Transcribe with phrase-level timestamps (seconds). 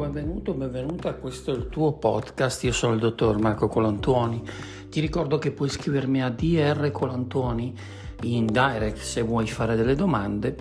[0.00, 2.64] benvenuto, benvenuta a questo il tuo podcast.
[2.64, 4.42] Io sono il dottor Marco Colantuoni.
[4.88, 7.74] Ti ricordo che puoi scrivermi a DR Colantuoni
[8.22, 10.56] in direct se vuoi fare delle domande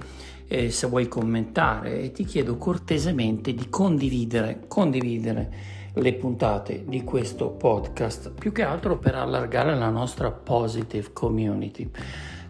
[0.45, 7.49] e se vuoi commentare e ti chiedo cortesemente di condividere, condividere le puntate di questo
[7.49, 11.89] podcast, più che altro per allargare la nostra positive community.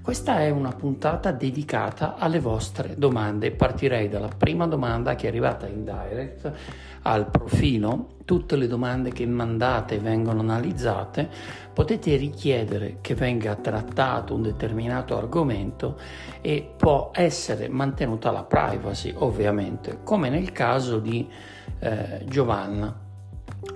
[0.10, 3.52] Questa è una puntata dedicata alle vostre domande.
[3.52, 6.52] Partirei dalla prima domanda che è arrivata in direct
[7.04, 8.16] al profilo.
[8.26, 11.30] Tutte le domande che mandate vengono analizzate.
[11.72, 16.00] Potete richiedere che venga trattato un determinato argomento
[16.42, 21.30] e può essere mantenuta la privacy, ovviamente, come nel caso di
[21.78, 23.00] eh, Giovanna,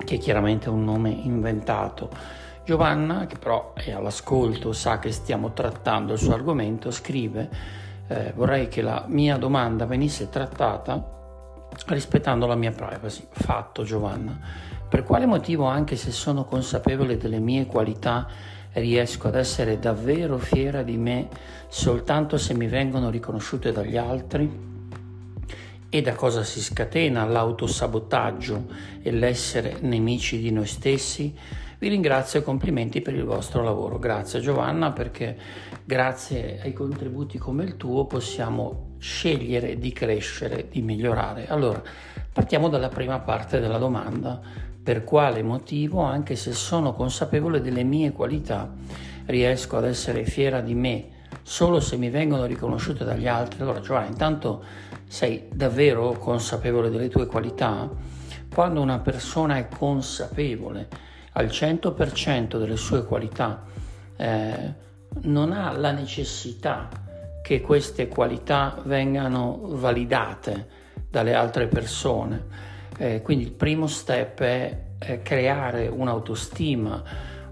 [0.04, 6.14] che è chiaramente un nome inventato Giovanna, che però è all'ascolto, sa che stiamo trattando
[6.14, 7.50] il suo argomento, scrive
[8.08, 11.12] eh, vorrei che la mia domanda venisse trattata
[11.88, 13.26] rispettando la mia privacy.
[13.32, 14.40] Fatto Giovanna.
[14.88, 18.28] Per quale motivo, anche se sono consapevole delle mie qualità,
[18.74, 21.28] riesco ad essere davvero fiera di me
[21.68, 24.72] soltanto se mi vengono riconosciute dagli altri?
[25.90, 28.66] E da cosa si scatena l'autosabotaggio
[29.02, 31.36] e l'essere nemici di noi stessi?
[31.84, 34.00] Vi ringrazio e complimenti per il vostro lavoro.
[34.00, 35.38] Grazie Giovanna perché
[35.84, 41.46] grazie ai contributi come il tuo possiamo scegliere di crescere, di migliorare.
[41.50, 41.84] Allora,
[42.32, 44.40] partiamo dalla prima parte della domanda.
[44.82, 48.72] Per quale motivo, anche se sono consapevole delle mie qualità,
[49.26, 51.08] riesco ad essere fiera di me
[51.42, 53.62] solo se mi vengono riconosciute dagli altri?
[53.62, 54.64] Allora Giovanna, intanto
[55.06, 57.90] sei davvero consapevole delle tue qualità?
[58.50, 63.64] Quando una persona è consapevole al 100% delle sue qualità,
[64.16, 64.74] eh,
[65.22, 66.90] non ha la necessità
[67.42, 70.68] che queste qualità vengano validate
[71.10, 72.72] dalle altre persone.
[72.98, 77.04] Eh, quindi il primo step è, è creare un'autostima,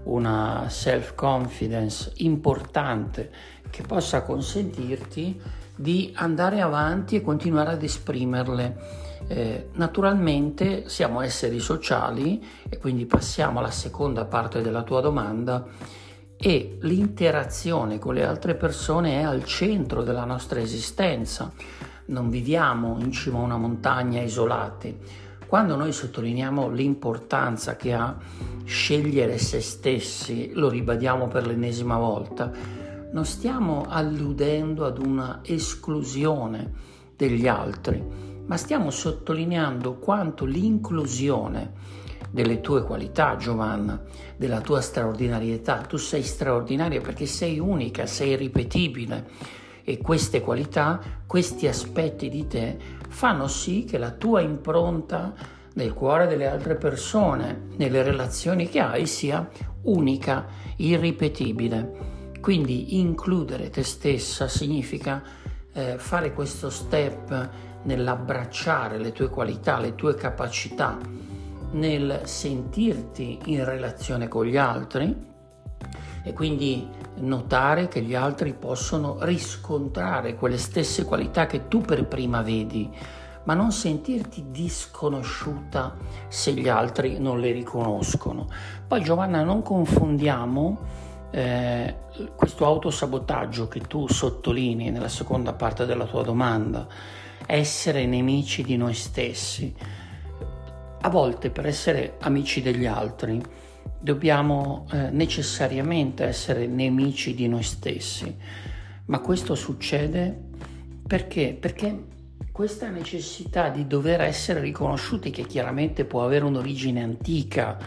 [0.04, 3.30] una self-confidence importante
[3.70, 5.40] che possa consentirti
[5.74, 13.60] di andare avanti e continuare ad esprimerle eh, naturalmente siamo esseri sociali e quindi passiamo
[13.60, 15.64] alla seconda parte della tua domanda
[16.36, 21.52] e l'interazione con le altre persone è al centro della nostra esistenza.
[22.06, 24.98] Non viviamo in cima a una montagna isolati.
[25.46, 28.16] Quando noi sottolineiamo l'importanza che ha
[28.64, 32.50] scegliere se stessi, lo ribadiamo per l'ennesima volta,
[33.12, 36.72] non stiamo alludendo ad una esclusione
[37.16, 38.02] degli altri,
[38.46, 41.72] ma stiamo sottolineando quanto l'inclusione
[42.30, 44.02] delle tue qualità, Giovanna,
[44.36, 45.82] della tua straordinarietà.
[45.82, 49.28] Tu sei straordinaria perché sei unica, sei ripetibile
[49.84, 52.78] e queste qualità, questi aspetti di te
[53.08, 55.34] fanno sì che la tua impronta
[55.74, 59.48] nel cuore delle altre persone, nelle relazioni che hai, sia
[59.82, 60.46] unica,
[60.76, 62.20] irripetibile.
[62.42, 65.22] Quindi includere te stessa significa
[65.72, 67.50] eh, fare questo step
[67.84, 70.98] nell'abbracciare le tue qualità, le tue capacità,
[71.70, 75.16] nel sentirti in relazione con gli altri
[76.24, 76.88] e quindi
[77.18, 82.90] notare che gli altri possono riscontrare quelle stesse qualità che tu per prima vedi,
[83.44, 85.94] ma non sentirti disconosciuta
[86.26, 88.48] se gli altri non le riconoscono.
[88.88, 91.01] Poi Giovanna non confondiamo
[91.32, 91.94] eh,
[92.36, 96.86] questo autosabotaggio che tu sottolinei nella seconda parte della tua domanda,
[97.46, 99.74] essere nemici di noi stessi.
[101.00, 103.42] A volte per essere amici degli altri
[103.98, 108.36] dobbiamo eh, necessariamente essere nemici di noi stessi,
[109.06, 110.50] ma questo succede
[111.06, 111.56] perché?
[111.58, 112.04] Perché
[112.52, 117.78] questa necessità di dover essere riconosciuti, che chiaramente può avere un'origine antica,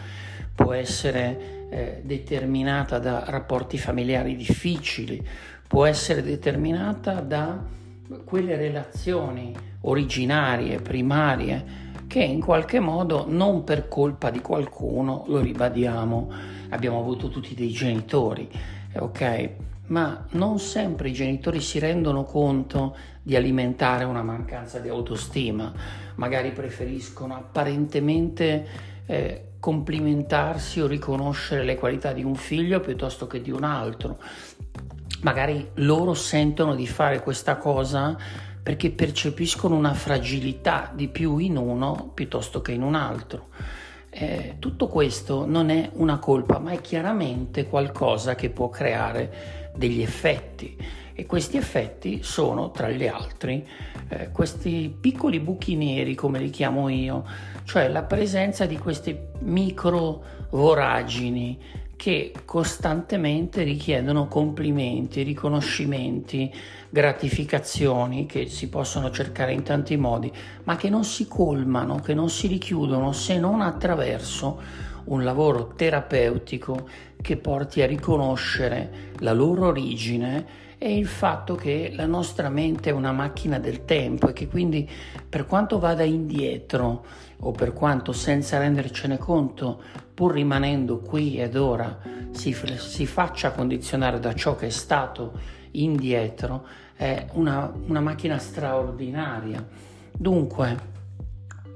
[0.54, 5.24] può essere eh, determinata da rapporti familiari difficili,
[5.66, 7.60] può essere determinata da
[8.24, 16.30] quelle relazioni originarie, primarie, che in qualche modo non per colpa di qualcuno, lo ribadiamo,
[16.70, 18.48] abbiamo avuto tutti dei genitori,
[18.94, 19.50] ok?
[19.88, 25.72] Ma non sempre i genitori si rendono conto di alimentare una mancanza di autostima,
[26.14, 33.50] magari preferiscono apparentemente eh, complimentarsi o riconoscere le qualità di un figlio piuttosto che di
[33.50, 34.18] un altro.
[35.22, 38.16] Magari loro sentono di fare questa cosa
[38.62, 43.48] perché percepiscono una fragilità di più in uno piuttosto che in un altro.
[44.10, 50.00] Eh, tutto questo non è una colpa, ma è chiaramente qualcosa che può creare degli
[50.00, 50.76] effetti
[51.18, 53.66] E questi effetti sono, tra gli altri,
[54.08, 57.24] eh, questi piccoli buchi neri, come li chiamo io,
[57.64, 61.58] cioè la presenza di queste micro voragini
[61.96, 66.52] che costantemente richiedono complimenti, riconoscimenti,
[66.90, 70.30] gratificazioni che si possono cercare in tanti modi,
[70.64, 74.60] ma che non si colmano, che non si richiudono se non attraverso
[75.04, 76.86] un lavoro terapeutico
[77.22, 82.92] che porti a riconoscere la loro origine e il fatto che la nostra mente è
[82.92, 84.88] una macchina del tempo e che quindi
[85.28, 87.04] per quanto vada indietro
[87.40, 89.82] o per quanto senza rendercene conto,
[90.12, 91.98] pur rimanendo qui ed ora,
[92.30, 95.32] si, si faccia condizionare da ciò che è stato
[95.72, 99.66] indietro, è una, una macchina straordinaria.
[100.12, 100.94] Dunque,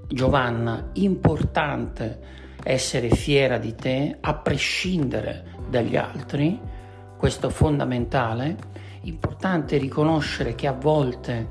[0.08, 6.58] Giovanna, importante essere fiera di te a prescindere dagli altri,
[7.17, 8.56] questo è fondamentale,
[9.02, 11.49] importante riconoscere che a volte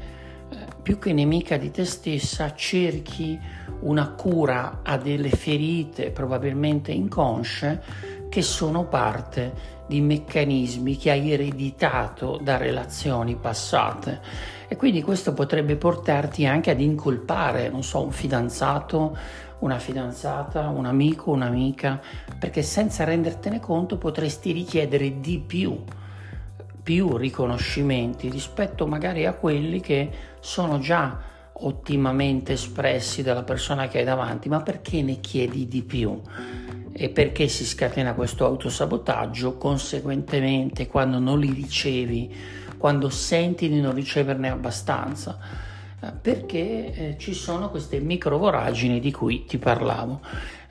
[0.49, 3.39] eh, più che nemica di te stessa cerchi
[3.81, 7.81] una cura a delle ferite probabilmente inconsce
[8.29, 14.21] che sono parte di meccanismi che hai ereditato da relazioni passate.
[14.67, 19.17] E quindi questo potrebbe portarti anche ad incolpare, non so, un fidanzato,
[19.59, 21.99] una fidanzata, un amico, un'amica,
[22.37, 25.83] perché senza rendertene conto potresti richiedere di più
[26.89, 30.09] più riconoscimenti rispetto magari a quelli che
[30.39, 31.19] sono già
[31.53, 36.19] ottimamente espressi dalla persona che hai davanti, ma perché ne chiedi di più?
[36.91, 39.55] E perché si scatena questo autosabotaggio?
[39.57, 42.35] Conseguentemente, quando non li ricevi,
[42.79, 45.37] quando senti di non riceverne abbastanza,
[46.01, 50.21] eh, perché eh, ci sono queste micro voragini di cui ti parlavo.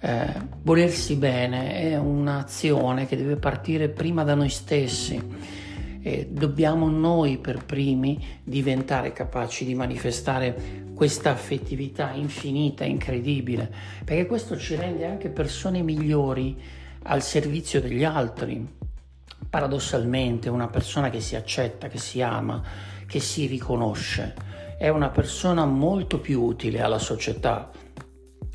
[0.01, 0.27] Eh,
[0.63, 5.58] volersi bene è un'azione che deve partire prima da noi stessi
[6.09, 13.71] eh, dobbiamo noi per primi diventare capaci di manifestare questa affettività infinita, incredibile,
[14.05, 16.59] perché questo ci rende anche persone migliori
[17.03, 18.77] al servizio degli altri.
[19.51, 22.63] Paradossalmente una persona che si accetta, che si ama,
[23.07, 24.35] che si riconosce,
[24.79, 27.71] è una persona molto più utile alla società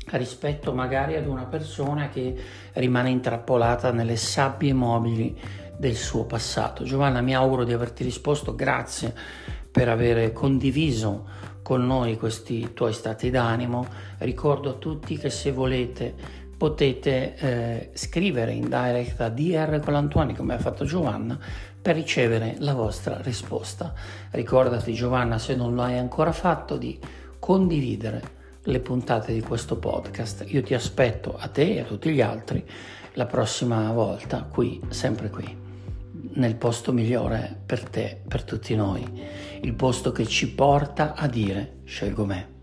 [0.06, 2.36] rispetto magari ad una persona che
[2.74, 5.36] rimane intrappolata nelle sabbie mobili
[5.76, 6.84] del suo passato.
[6.84, 9.14] Giovanna, mi auguro di averti risposto, grazie
[9.70, 11.26] per aver condiviso
[11.62, 13.86] con noi questi tuoi stati d'animo.
[14.18, 20.54] Ricordo a tutti che se volete potete eh, scrivere in direct a DR Colantuani come
[20.54, 21.38] ha fatto Giovanna
[21.82, 23.92] per ricevere la vostra risposta.
[24.30, 26.98] Ricordati Giovanna, se non lo hai ancora fatto, di
[27.38, 30.44] condividere le puntate di questo podcast.
[30.48, 32.64] Io ti aspetto a te e a tutti gli altri
[33.14, 35.63] la prossima volta, qui, sempre qui
[36.34, 39.04] nel posto migliore per te, per tutti noi,
[39.60, 42.53] il posto che ci porta a dire scelgo me.